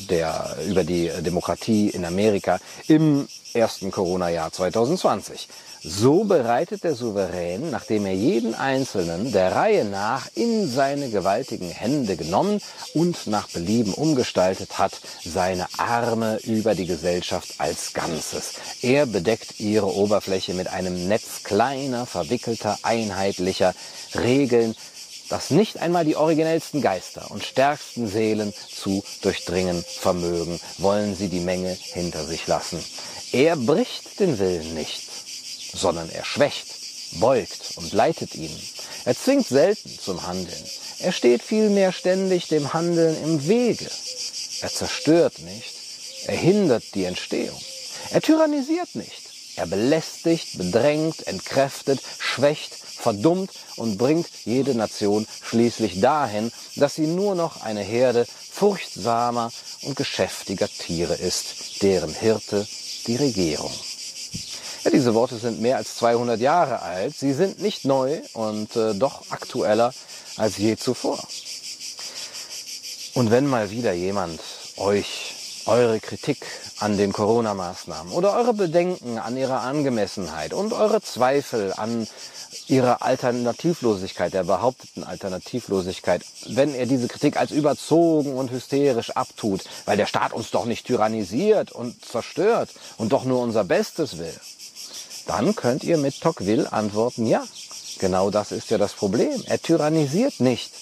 der, 0.08 0.56
über 0.66 0.82
die 0.82 1.10
Demokratie 1.20 1.90
in 1.90 2.06
Amerika 2.06 2.58
im 2.88 3.28
ersten 3.52 3.90
Corona-Jahr 3.90 4.50
2020? 4.50 5.48
So 5.82 6.24
bereitet 6.24 6.82
der 6.84 6.94
Souverän, 6.94 7.70
nachdem 7.70 8.06
er 8.06 8.14
jeden 8.14 8.54
Einzelnen 8.54 9.30
der 9.30 9.54
Reihe 9.54 9.84
nach 9.84 10.26
in 10.34 10.68
seine 10.68 11.10
gewaltigen 11.10 11.68
Hände 11.68 12.16
genommen 12.16 12.60
und 12.94 13.26
nach 13.26 13.48
Belieben 13.50 13.94
umgestaltet 13.94 14.78
hat, 14.78 14.98
seine 15.24 15.66
Arme 15.76 16.40
über 16.42 16.74
die 16.74 16.86
Gesellschaft 16.86 17.54
als 17.58 17.92
Ganzes. 17.92 18.54
Er 18.82 19.06
bedeckt 19.06 19.60
ihre 19.60 19.94
Oberfläche 19.94 20.54
mit 20.54 20.66
einem 20.66 21.06
Netz 21.06 21.44
kleiner, 21.44 22.06
verwickelter, 22.06 22.78
einheitlicher 22.82 23.74
Regeln, 24.14 24.74
das 25.28 25.50
nicht 25.50 25.78
einmal 25.78 26.04
die 26.04 26.16
originellsten 26.16 26.80
Geister 26.82 27.30
und 27.30 27.44
stärksten 27.44 28.08
Seelen 28.08 28.52
zu 28.54 29.04
durchdringen 29.22 29.84
vermögen, 29.84 30.60
wollen 30.78 31.16
sie 31.16 31.28
die 31.28 31.40
Menge 31.40 31.76
hinter 31.80 32.24
sich 32.24 32.46
lassen. 32.46 32.82
Er 33.32 33.56
bricht 33.56 34.20
den 34.20 34.38
Willen 34.38 34.74
nicht, 34.74 35.02
sondern 35.74 36.08
er 36.10 36.24
schwächt, 36.24 36.66
beugt 37.20 37.72
und 37.76 37.92
leitet 37.92 38.34
ihn. 38.34 38.54
Er 39.04 39.16
zwingt 39.16 39.46
selten 39.46 39.98
zum 40.00 40.26
Handeln. 40.26 40.64
Er 41.00 41.12
steht 41.12 41.42
vielmehr 41.42 41.92
ständig 41.92 42.48
dem 42.48 42.72
Handeln 42.72 43.16
im 43.22 43.46
Wege. 43.46 43.90
Er 44.60 44.70
zerstört 44.70 45.38
nicht. 45.40 45.74
Er 46.26 46.36
hindert 46.36 46.82
die 46.94 47.04
Entstehung. 47.04 47.60
Er 48.10 48.22
tyrannisiert 48.22 48.94
nicht. 48.94 49.25
Er 49.56 49.66
belästigt, 49.66 50.58
bedrängt, 50.58 51.26
entkräftet, 51.26 52.00
schwächt, 52.18 52.74
verdummt 52.74 53.50
und 53.76 53.98
bringt 53.98 54.28
jede 54.44 54.74
Nation 54.74 55.26
schließlich 55.42 56.00
dahin, 56.00 56.52
dass 56.76 56.94
sie 56.94 57.06
nur 57.06 57.34
noch 57.34 57.62
eine 57.62 57.82
Herde 57.82 58.26
furchtsamer 58.50 59.50
und 59.82 59.96
geschäftiger 59.96 60.68
Tiere 60.68 61.14
ist, 61.14 61.82
deren 61.82 62.14
Hirte 62.14 62.66
die 63.06 63.16
Regierung. 63.16 63.72
Ja, 64.84 64.90
diese 64.90 65.14
Worte 65.14 65.36
sind 65.36 65.60
mehr 65.60 65.78
als 65.78 65.96
200 65.96 66.40
Jahre 66.40 66.80
alt. 66.80 67.16
Sie 67.16 67.32
sind 67.32 67.60
nicht 67.60 67.84
neu 67.84 68.20
und 68.34 68.76
äh, 68.76 68.94
doch 68.94 69.30
aktueller 69.30 69.92
als 70.36 70.58
je 70.58 70.76
zuvor. 70.76 71.18
Und 73.14 73.30
wenn 73.30 73.46
mal 73.46 73.70
wieder 73.70 73.92
jemand 73.92 74.40
euch 74.76 75.35
eure 75.66 76.00
Kritik 76.00 76.38
an 76.78 76.96
den 76.96 77.12
Corona-Maßnahmen 77.12 78.12
oder 78.12 78.34
eure 78.34 78.54
Bedenken 78.54 79.18
an 79.18 79.36
ihrer 79.36 79.62
Angemessenheit 79.62 80.52
und 80.54 80.72
eure 80.72 81.02
Zweifel 81.02 81.72
an 81.76 82.06
ihrer 82.68 83.02
Alternativlosigkeit, 83.02 84.32
der 84.32 84.44
behaupteten 84.44 85.04
Alternativlosigkeit, 85.04 86.22
wenn 86.46 86.74
er 86.74 86.86
diese 86.86 87.08
Kritik 87.08 87.36
als 87.36 87.50
überzogen 87.50 88.34
und 88.34 88.50
hysterisch 88.50 89.10
abtut, 89.10 89.64
weil 89.84 89.96
der 89.96 90.06
Staat 90.06 90.32
uns 90.32 90.50
doch 90.50 90.64
nicht 90.64 90.86
tyrannisiert 90.86 91.72
und 91.72 92.04
zerstört 92.04 92.70
und 92.96 93.12
doch 93.12 93.24
nur 93.24 93.40
unser 93.40 93.64
Bestes 93.64 94.18
will, 94.18 94.34
dann 95.26 95.56
könnt 95.56 95.84
ihr 95.84 95.98
mit 95.98 96.20
Tocqueville 96.20 96.72
antworten, 96.72 97.26
ja, 97.26 97.44
genau 97.98 98.30
das 98.30 98.52
ist 98.52 98.70
ja 98.70 98.78
das 98.78 98.92
Problem. 98.92 99.42
Er 99.46 99.60
tyrannisiert 99.60 100.40
nicht, 100.40 100.72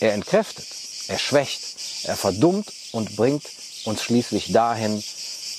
er 0.00 0.14
entkräftet, 0.14 0.66
er 1.08 1.18
schwächt, 1.18 1.62
er 2.04 2.16
verdummt 2.16 2.72
und 2.92 3.16
bringt 3.16 3.44
uns 3.84 4.02
schließlich 4.02 4.52
dahin, 4.52 5.02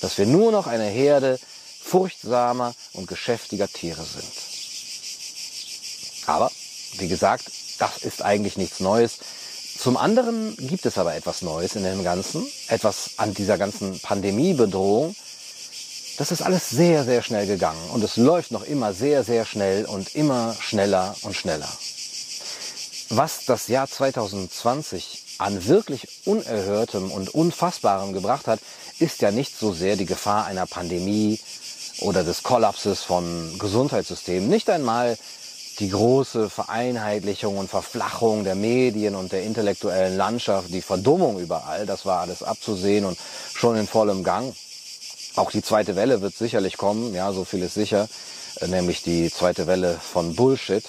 dass 0.00 0.18
wir 0.18 0.26
nur 0.26 0.52
noch 0.52 0.66
eine 0.66 0.86
Herde 0.86 1.38
furchtsamer 1.82 2.74
und 2.92 3.06
geschäftiger 3.06 3.68
Tiere 3.68 4.04
sind. 4.04 4.32
Aber, 6.26 6.50
wie 6.98 7.08
gesagt, 7.08 7.50
das 7.78 7.98
ist 7.98 8.22
eigentlich 8.22 8.56
nichts 8.56 8.80
Neues. 8.80 9.18
Zum 9.78 9.96
anderen 9.96 10.56
gibt 10.56 10.86
es 10.86 10.98
aber 10.98 11.14
etwas 11.14 11.42
Neues 11.42 11.76
in 11.76 11.84
dem 11.84 12.02
Ganzen, 12.02 12.46
etwas 12.68 13.10
an 13.18 13.34
dieser 13.34 13.58
ganzen 13.58 14.00
Pandemiebedrohung. 14.00 15.14
Das 16.18 16.32
ist 16.32 16.42
alles 16.42 16.70
sehr, 16.70 17.04
sehr 17.04 17.22
schnell 17.22 17.46
gegangen 17.46 17.90
und 17.90 18.02
es 18.02 18.16
läuft 18.16 18.50
noch 18.50 18.62
immer 18.62 18.94
sehr, 18.94 19.22
sehr 19.22 19.44
schnell 19.44 19.84
und 19.84 20.14
immer 20.14 20.56
schneller 20.58 21.14
und 21.22 21.36
schneller. 21.36 21.68
Was 23.10 23.44
das 23.44 23.68
Jahr 23.68 23.86
2020 23.86 25.25
an 25.38 25.66
wirklich 25.66 26.08
Unerhörtem 26.24 27.10
und 27.10 27.34
Unfassbarem 27.34 28.12
gebracht 28.12 28.46
hat, 28.46 28.60
ist 28.98 29.20
ja 29.22 29.30
nicht 29.30 29.58
so 29.58 29.72
sehr 29.72 29.96
die 29.96 30.06
Gefahr 30.06 30.46
einer 30.46 30.66
Pandemie 30.66 31.38
oder 32.00 32.24
des 32.24 32.42
Kollapses 32.42 33.02
von 33.02 33.58
Gesundheitssystemen, 33.58 34.48
nicht 34.48 34.68
einmal 34.70 35.16
die 35.78 35.90
große 35.90 36.48
Vereinheitlichung 36.48 37.58
und 37.58 37.68
Verflachung 37.68 38.44
der 38.44 38.54
Medien 38.54 39.14
und 39.14 39.32
der 39.32 39.42
intellektuellen 39.42 40.16
Landschaft, 40.16 40.72
die 40.72 40.80
Verdummung 40.80 41.38
überall, 41.38 41.84
das 41.84 42.06
war 42.06 42.20
alles 42.20 42.42
abzusehen 42.42 43.04
und 43.04 43.18
schon 43.54 43.76
in 43.76 43.86
vollem 43.86 44.24
Gang. 44.24 44.54
Auch 45.36 45.50
die 45.50 45.62
zweite 45.62 45.96
Welle 45.96 46.22
wird 46.22 46.34
sicherlich 46.34 46.78
kommen, 46.78 47.14
ja, 47.14 47.30
so 47.32 47.44
viel 47.44 47.62
ist 47.62 47.74
sicher, 47.74 48.08
äh, 48.60 48.68
nämlich 48.68 49.02
die 49.02 49.30
zweite 49.30 49.66
Welle 49.66 49.98
von 50.00 50.34
Bullshit. 50.34 50.84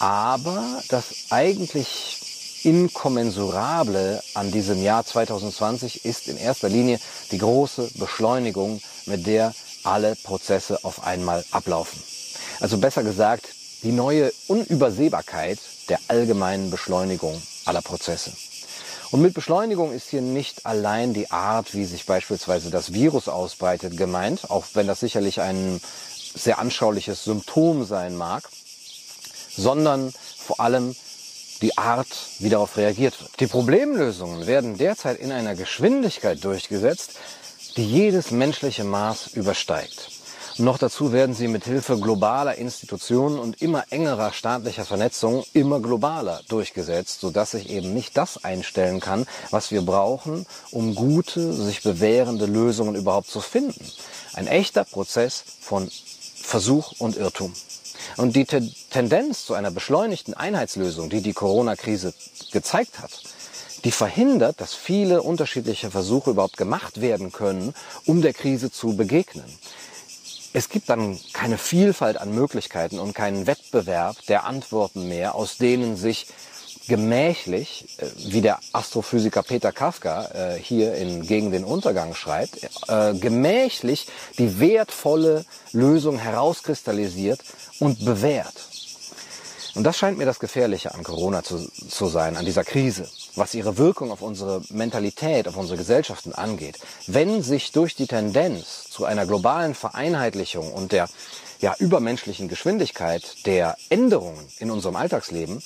Aber 0.00 0.82
das 0.88 1.04
eigentlich 1.30 2.21
Inkommensurable 2.64 4.22
an 4.34 4.52
diesem 4.52 4.82
Jahr 4.82 5.04
2020 5.04 6.04
ist 6.04 6.28
in 6.28 6.36
erster 6.36 6.68
Linie 6.68 7.00
die 7.30 7.38
große 7.38 7.90
Beschleunigung, 7.94 8.80
mit 9.06 9.26
der 9.26 9.54
alle 9.84 10.14
Prozesse 10.16 10.78
auf 10.84 11.04
einmal 11.04 11.44
ablaufen. 11.50 12.00
Also 12.60 12.78
besser 12.78 13.02
gesagt, 13.02 13.48
die 13.82 13.92
neue 13.92 14.32
Unübersehbarkeit 14.46 15.58
der 15.88 15.98
allgemeinen 16.08 16.70
Beschleunigung 16.70 17.40
aller 17.64 17.82
Prozesse. 17.82 18.32
Und 19.10 19.20
mit 19.20 19.34
Beschleunigung 19.34 19.92
ist 19.92 20.08
hier 20.08 20.22
nicht 20.22 20.64
allein 20.64 21.12
die 21.12 21.30
Art, 21.30 21.74
wie 21.74 21.84
sich 21.84 22.06
beispielsweise 22.06 22.70
das 22.70 22.92
Virus 22.92 23.28
ausbreitet, 23.28 23.96
gemeint, 23.96 24.50
auch 24.50 24.64
wenn 24.74 24.86
das 24.86 25.00
sicherlich 25.00 25.40
ein 25.40 25.80
sehr 26.34 26.58
anschauliches 26.58 27.24
Symptom 27.24 27.84
sein 27.84 28.16
mag, 28.16 28.48
sondern 29.54 30.14
vor 30.38 30.60
allem 30.60 30.96
die 31.62 31.78
Art, 31.78 32.08
wie 32.40 32.50
darauf 32.50 32.76
reagiert 32.76 33.20
wird. 33.20 33.40
Die 33.40 33.46
Problemlösungen 33.46 34.46
werden 34.46 34.76
derzeit 34.76 35.18
in 35.18 35.32
einer 35.32 35.54
Geschwindigkeit 35.54 36.44
durchgesetzt, 36.44 37.12
die 37.76 37.86
jedes 37.86 38.30
menschliche 38.30 38.84
Maß 38.84 39.28
übersteigt. 39.28 40.10
Noch 40.58 40.76
dazu 40.76 41.12
werden 41.12 41.34
sie 41.34 41.48
mit 41.48 41.64
Hilfe 41.64 41.98
globaler 41.98 42.56
Institutionen 42.56 43.38
und 43.38 43.62
immer 43.62 43.84
engerer 43.88 44.32
staatlicher 44.34 44.84
Vernetzung 44.84 45.44
immer 45.54 45.80
globaler 45.80 46.42
durchgesetzt, 46.48 47.20
sodass 47.20 47.52
sich 47.52 47.70
eben 47.70 47.94
nicht 47.94 48.18
das 48.18 48.44
einstellen 48.44 49.00
kann, 49.00 49.26
was 49.50 49.70
wir 49.70 49.80
brauchen, 49.80 50.44
um 50.70 50.94
gute, 50.94 51.54
sich 51.54 51.82
bewährende 51.82 52.44
Lösungen 52.44 52.96
überhaupt 52.96 53.30
zu 53.30 53.40
finden. 53.40 53.82
Ein 54.34 54.46
echter 54.46 54.84
Prozess 54.84 55.42
von 55.60 55.90
Versuch 56.34 56.92
und 56.98 57.16
Irrtum. 57.16 57.54
Und 58.16 58.36
die 58.36 58.44
Te 58.44 58.62
Tendenz 58.90 59.46
zu 59.46 59.54
einer 59.54 59.70
beschleunigten 59.70 60.34
Einheitslösung, 60.34 61.08
die 61.10 61.22
die 61.22 61.32
Corona-Krise 61.32 62.12
gezeigt 62.52 62.98
hat, 63.00 63.10
die 63.84 63.90
verhindert, 63.90 64.60
dass 64.60 64.74
viele 64.74 65.22
unterschiedliche 65.22 65.90
Versuche 65.90 66.30
überhaupt 66.30 66.56
gemacht 66.56 67.00
werden 67.00 67.32
können, 67.32 67.74
um 68.06 68.22
der 68.22 68.32
Krise 68.32 68.70
zu 68.70 68.96
begegnen. 68.96 69.44
Es 70.52 70.68
gibt 70.68 70.90
dann 70.90 71.18
keine 71.32 71.56
Vielfalt 71.56 72.18
an 72.18 72.34
Möglichkeiten 72.34 72.98
und 72.98 73.14
keinen 73.14 73.46
Wettbewerb 73.46 74.16
der 74.26 74.44
Antworten 74.44 75.08
mehr, 75.08 75.34
aus 75.34 75.56
denen 75.56 75.96
sich 75.96 76.26
gemächlich, 76.88 77.86
äh, 77.98 78.06
wie 78.32 78.40
der 78.40 78.58
Astrophysiker 78.72 79.42
Peter 79.42 79.72
Kafka 79.72 80.26
äh, 80.34 80.58
hier 80.58 80.94
in 80.94 81.26
Gegen 81.26 81.50
den 81.50 81.64
Untergang 81.64 82.14
schreibt, 82.14 82.58
äh, 82.88 83.14
gemächlich 83.14 84.06
die 84.38 84.60
wertvolle 84.60 85.44
Lösung 85.72 86.18
herauskristallisiert 86.18 87.40
und 87.78 88.04
bewährt. 88.04 88.68
Und 89.74 89.84
das 89.84 89.96
scheint 89.96 90.18
mir 90.18 90.26
das 90.26 90.38
Gefährliche 90.38 90.94
an 90.94 91.02
Corona 91.02 91.42
zu, 91.42 91.66
zu 91.88 92.06
sein, 92.08 92.36
an 92.36 92.44
dieser 92.44 92.64
Krise, 92.64 93.08
was 93.36 93.54
ihre 93.54 93.78
Wirkung 93.78 94.10
auf 94.10 94.20
unsere 94.20 94.60
Mentalität, 94.68 95.48
auf 95.48 95.56
unsere 95.56 95.78
Gesellschaften 95.78 96.34
angeht. 96.34 96.78
Wenn 97.06 97.42
sich 97.42 97.72
durch 97.72 97.94
die 97.94 98.06
Tendenz 98.06 98.84
zu 98.90 99.06
einer 99.06 99.24
globalen 99.24 99.74
Vereinheitlichung 99.74 100.70
und 100.70 100.92
der 100.92 101.08
ja, 101.60 101.74
übermenschlichen 101.78 102.48
Geschwindigkeit 102.48 103.46
der 103.46 103.76
Änderungen 103.88 104.46
in 104.58 104.70
unserem 104.70 104.96
Alltagsleben 104.96 105.62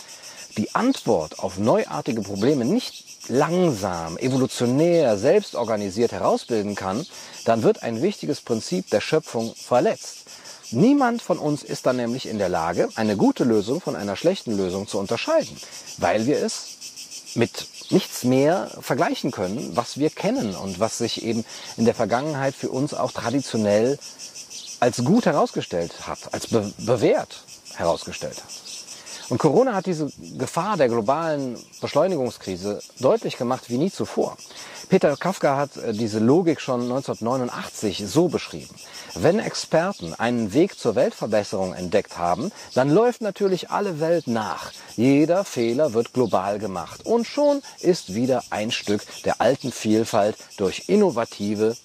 die 0.57 0.75
Antwort 0.75 1.39
auf 1.39 1.59
neuartige 1.59 2.23
Probleme 2.23 2.65
nicht 2.65 3.05
langsam, 3.29 4.17
evolutionär, 4.19 5.19
selbstorganisiert 5.19 6.13
herausbilden 6.13 6.75
kann, 6.75 7.07
dann 7.45 7.63
wird 7.63 7.83
ein 7.83 8.03
wichtiges 8.03 8.41
Prinzip 8.41 8.91
der 8.91 9.01
Schöpfung 9.01 9.55
verletzt. 9.55 10.25
Niemand 10.71 11.23
von 11.23 11.39
uns 11.39 11.63
ist 11.63 11.87
dann 11.87 11.97
nämlich 11.97 12.27
in 12.27 12.39
der 12.39 12.49
Lage, 12.49 12.89
eine 12.97 13.17
gute 13.17 13.45
Lösung 13.45 13.81
von 13.81 13.95
einer 13.95 14.17
schlechten 14.17 14.57
Lösung 14.57 14.89
zu 14.89 14.99
unterscheiden, 14.99 15.57
weil 15.99 16.27
wir 16.27 16.43
es 16.43 17.35
mit 17.35 17.69
nichts 17.91 18.25
mehr 18.25 18.71
vergleichen 18.81 19.31
können, 19.31 19.77
was 19.77 19.99
wir 19.99 20.11
kennen 20.11 20.57
und 20.57 20.81
was 20.81 20.99
sich 20.99 21.23
eben 21.23 21.45
in 21.77 21.85
der 21.85 21.95
Vergangenheit 21.95 22.55
für 22.55 22.71
uns 22.71 22.95
auch 22.95 23.13
traditionell 23.13 23.99
als 24.81 25.05
gut 25.05 25.27
herausgestellt 25.27 26.07
hat, 26.07 26.19
als 26.33 26.49
be 26.49 26.73
bewährt 26.79 27.45
herausgestellt 27.75 28.39
hat. 28.43 28.66
Und 29.29 29.39
Corona 29.39 29.75
hat 29.75 29.87
diese 29.87 30.11
Gefahr 30.39 30.77
der 30.77 30.89
globalen 30.89 31.59
Beschleunigungskrise 31.81 32.81
deutlich 33.01 33.37
gemacht 33.37 33.69
wie 33.69 33.79
nie 33.79 33.91
zuvor. 33.91 34.37
Peter 34.89 35.17
Kafka 35.17 35.57
hat 35.57 35.77
äh, 35.77 35.93
diese 35.93 36.21
Logik 36.21 36.61
schon 36.61 36.83
1989 36.83 38.05
so 38.07 38.29
beschrieben. 38.29 38.75
Wenn 39.15 39.41
Experten 39.41 40.15
einen 40.15 40.53
Weg 40.53 40.79
zur 40.79 40.95
Weltverbesserung 40.95 41.75
entdeckt 41.75 42.19
haben, 42.19 42.53
dann 42.75 42.91
läuft 42.91 43.21
natürlich 43.21 43.71
alle 43.71 43.99
Welt 43.99 44.29
nach. 44.29 44.71
Jeder 44.97 45.45
Fehler 45.45 45.93
wird 45.93 46.13
global 46.13 46.61
gemacht. 46.61 47.05
Und 47.05 47.27
schon 47.27 47.63
ist 47.81 48.15
wieder 48.15 48.45
ein 48.51 48.71
Stück 48.71 49.03
der 49.25 49.41
alten 49.41 49.73
Vielfalt 49.73 50.37
durch 50.57 50.85
innovative 50.87 51.77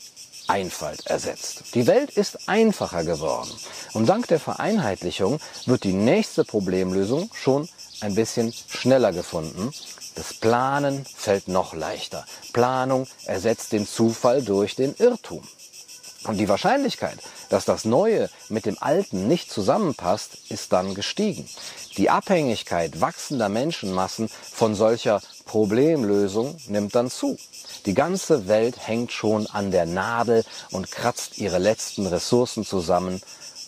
Einfalt 0.52 1.08
ersetzt. 1.08 1.76
Die 1.76 1.88
Welt 1.88 2.10
ist 2.10 2.50
einfacher 2.50 3.06
geworden. 3.06 3.52
Und 3.94 4.10
dank 4.10 4.28
der 4.28 4.40
Vereinheitlichung 4.40 5.40
wird 5.66 5.86
die 5.86 5.94
nächste 5.94 6.44
Problemlösung 6.44 7.30
schon 7.34 7.70
ein 8.02 8.16
bisschen 8.16 8.54
schneller 8.68 9.14
gefunden. 9.14 9.72
Das 10.16 10.34
Planen 10.34 11.06
fällt 11.06 11.48
noch 11.48 11.74
leichter. 11.74 12.26
Planung 12.52 13.08
ersetzt 13.24 13.72
den 13.72 13.88
Zufall 13.88 14.42
durch 14.42 14.76
den 14.76 14.94
Irrtum. 14.98 15.42
Und 16.26 16.36
die 16.36 16.50
Wahrscheinlichkeit, 16.50 17.18
dass 17.50 17.64
das 17.64 17.86
Neue 17.86 18.30
mit 18.50 18.66
dem 18.66 18.78
Alten 18.80 19.30
nicht 19.30 19.52
zusammenpasst, 19.52 20.38
ist 20.50 20.74
dann 20.74 20.96
gestiegen. 20.96 21.48
Die 21.96 22.10
Abhängigkeit 22.10 23.00
wachsender 23.00 23.48
Menschenmassen 23.48 24.30
von 24.52 24.76
solcher 24.76 25.22
Problemlösung 25.46 26.58
nimmt 26.68 26.94
dann 26.94 27.10
zu. 27.10 27.38
Die 27.88 27.96
ganze 27.96 28.48
Welt 28.48 28.88
hängt 28.88 29.12
schon 29.12 29.48
an 29.48 29.72
der 29.72 29.88
Nadel 29.88 30.44
und 30.70 30.92
kratzt 30.92 31.40
ihre 31.40 31.58
letzten 31.58 32.06
Ressourcen 32.06 32.64
zusammen, 32.64 33.22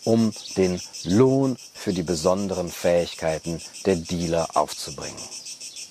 um 0.04 0.34
den 0.56 0.80
Lohn 1.04 1.58
für 1.74 1.94
die 1.94 2.04
besonderen 2.04 2.70
Fähigkeiten 2.70 3.60
der 3.86 3.96
Dealer 3.96 4.50
aufzubringen. 4.54 5.18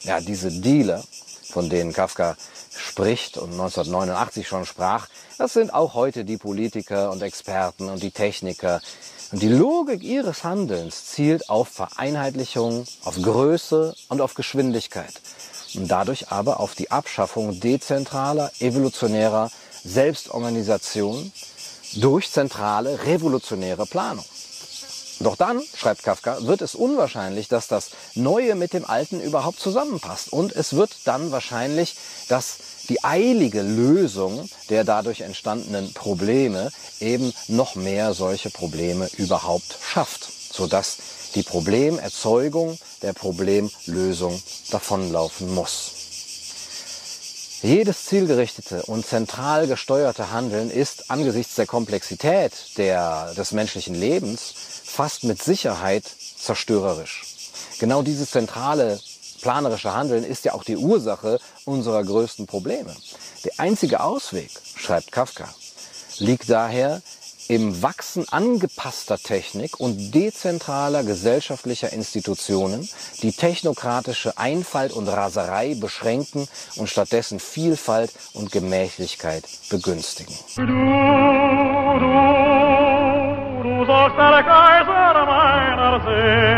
Ja, 0.04 0.20
diese 0.20 0.52
Dealer, 0.52 1.02
von 1.50 1.68
denen 1.68 1.92
Kafka 1.92 2.36
spricht 2.76 3.38
und 3.38 3.52
1989 3.52 4.46
schon 4.46 4.66
sprach, 4.66 5.08
das 5.38 5.54
sind 5.54 5.74
auch 5.74 5.94
heute 5.94 6.24
die 6.24 6.36
Politiker 6.36 7.10
und 7.10 7.22
Experten 7.22 7.88
und 7.88 8.02
die 8.02 8.12
Techniker. 8.12 8.80
Und 9.32 9.42
die 9.42 9.48
Logik 9.48 10.02
ihres 10.02 10.44
Handelns 10.44 11.06
zielt 11.06 11.48
auf 11.48 11.68
Vereinheitlichung, 11.68 12.84
auf 13.02 13.16
Größe 13.20 13.94
und 14.08 14.20
auf 14.20 14.34
Geschwindigkeit 14.34 15.12
und 15.76 15.88
dadurch 15.88 16.30
aber 16.30 16.60
auf 16.60 16.74
die 16.74 16.90
Abschaffung 16.90 17.60
dezentraler, 17.60 18.50
evolutionärer 18.60 19.50
Selbstorganisation 19.84 21.32
durch 21.94 22.30
zentrale, 22.30 23.04
revolutionäre 23.04 23.86
Planung. 23.86 24.24
Doch 25.20 25.36
dann, 25.36 25.62
schreibt 25.76 26.02
Kafka, 26.02 26.38
wird 26.46 26.62
es 26.62 26.74
unwahrscheinlich, 26.74 27.46
dass 27.46 27.68
das 27.68 27.90
Neue 28.14 28.54
mit 28.54 28.72
dem 28.72 28.84
Alten 28.84 29.20
überhaupt 29.20 29.60
zusammenpasst. 29.60 30.32
Und 30.32 30.52
es 30.52 30.74
wird 30.74 30.90
dann 31.04 31.30
wahrscheinlich, 31.30 31.94
dass 32.28 32.56
die 32.88 33.04
eilige 33.04 33.62
Lösung 33.62 34.48
der 34.68 34.84
dadurch 34.84 35.20
entstandenen 35.20 35.92
Probleme 35.92 36.70
eben 36.98 37.32
noch 37.46 37.76
mehr 37.76 38.14
solche 38.14 38.50
Probleme 38.50 39.08
überhaupt 39.16 39.78
schafft, 39.80 40.28
sodass 40.52 40.98
die 41.34 41.42
Problemerzeugung 41.42 42.78
der 43.00 43.14
Problemlösung 43.14 44.40
davonlaufen 44.70 45.52
muss. 45.54 45.92
Jedes 47.62 48.06
zielgerichtete 48.06 48.82
und 48.82 49.06
zentral 49.06 49.68
gesteuerte 49.68 50.32
Handeln 50.32 50.68
ist 50.68 51.10
angesichts 51.10 51.54
der 51.54 51.66
Komplexität 51.66 52.52
der, 52.76 53.34
des 53.34 53.52
menschlichen 53.52 53.94
Lebens 53.94 54.52
fast 54.84 55.24
mit 55.24 55.42
Sicherheit 55.42 56.04
zerstörerisch. 56.38 57.24
Genau 57.78 58.02
dieses 58.02 58.32
zentrale 58.32 59.00
planerische 59.40 59.94
Handeln 59.94 60.24
ist 60.24 60.44
ja 60.44 60.54
auch 60.54 60.64
die 60.64 60.76
Ursache 60.76 61.38
unserer 61.64 62.02
größten 62.02 62.46
Probleme. 62.46 62.94
Der 63.44 63.52
einzige 63.58 64.00
Ausweg, 64.00 64.50
schreibt 64.74 65.12
Kafka, 65.12 65.48
liegt 66.18 66.50
daher 66.50 67.00
im 67.52 67.82
Wachsen 67.82 68.26
angepasster 68.30 69.18
Technik 69.18 69.78
und 69.78 70.14
dezentraler 70.14 71.04
gesellschaftlicher 71.04 71.92
Institutionen, 71.92 72.88
die 73.20 73.32
technokratische 73.32 74.38
Einfalt 74.38 74.90
und 74.94 75.06
Raserei 75.06 75.74
beschränken 75.74 76.48
und 76.76 76.88
stattdessen 76.88 77.40
Vielfalt 77.40 78.10
und 78.32 78.52
Gemächlichkeit 78.52 79.44
begünstigen. 79.68 80.34
Du, 80.56 80.62
du, 80.62 80.72
du 83.68 83.84
sollst 83.84 84.16
der 84.16 84.42
Kaiser 84.44 85.26
meiner 85.26 86.00
Seele 86.06 86.51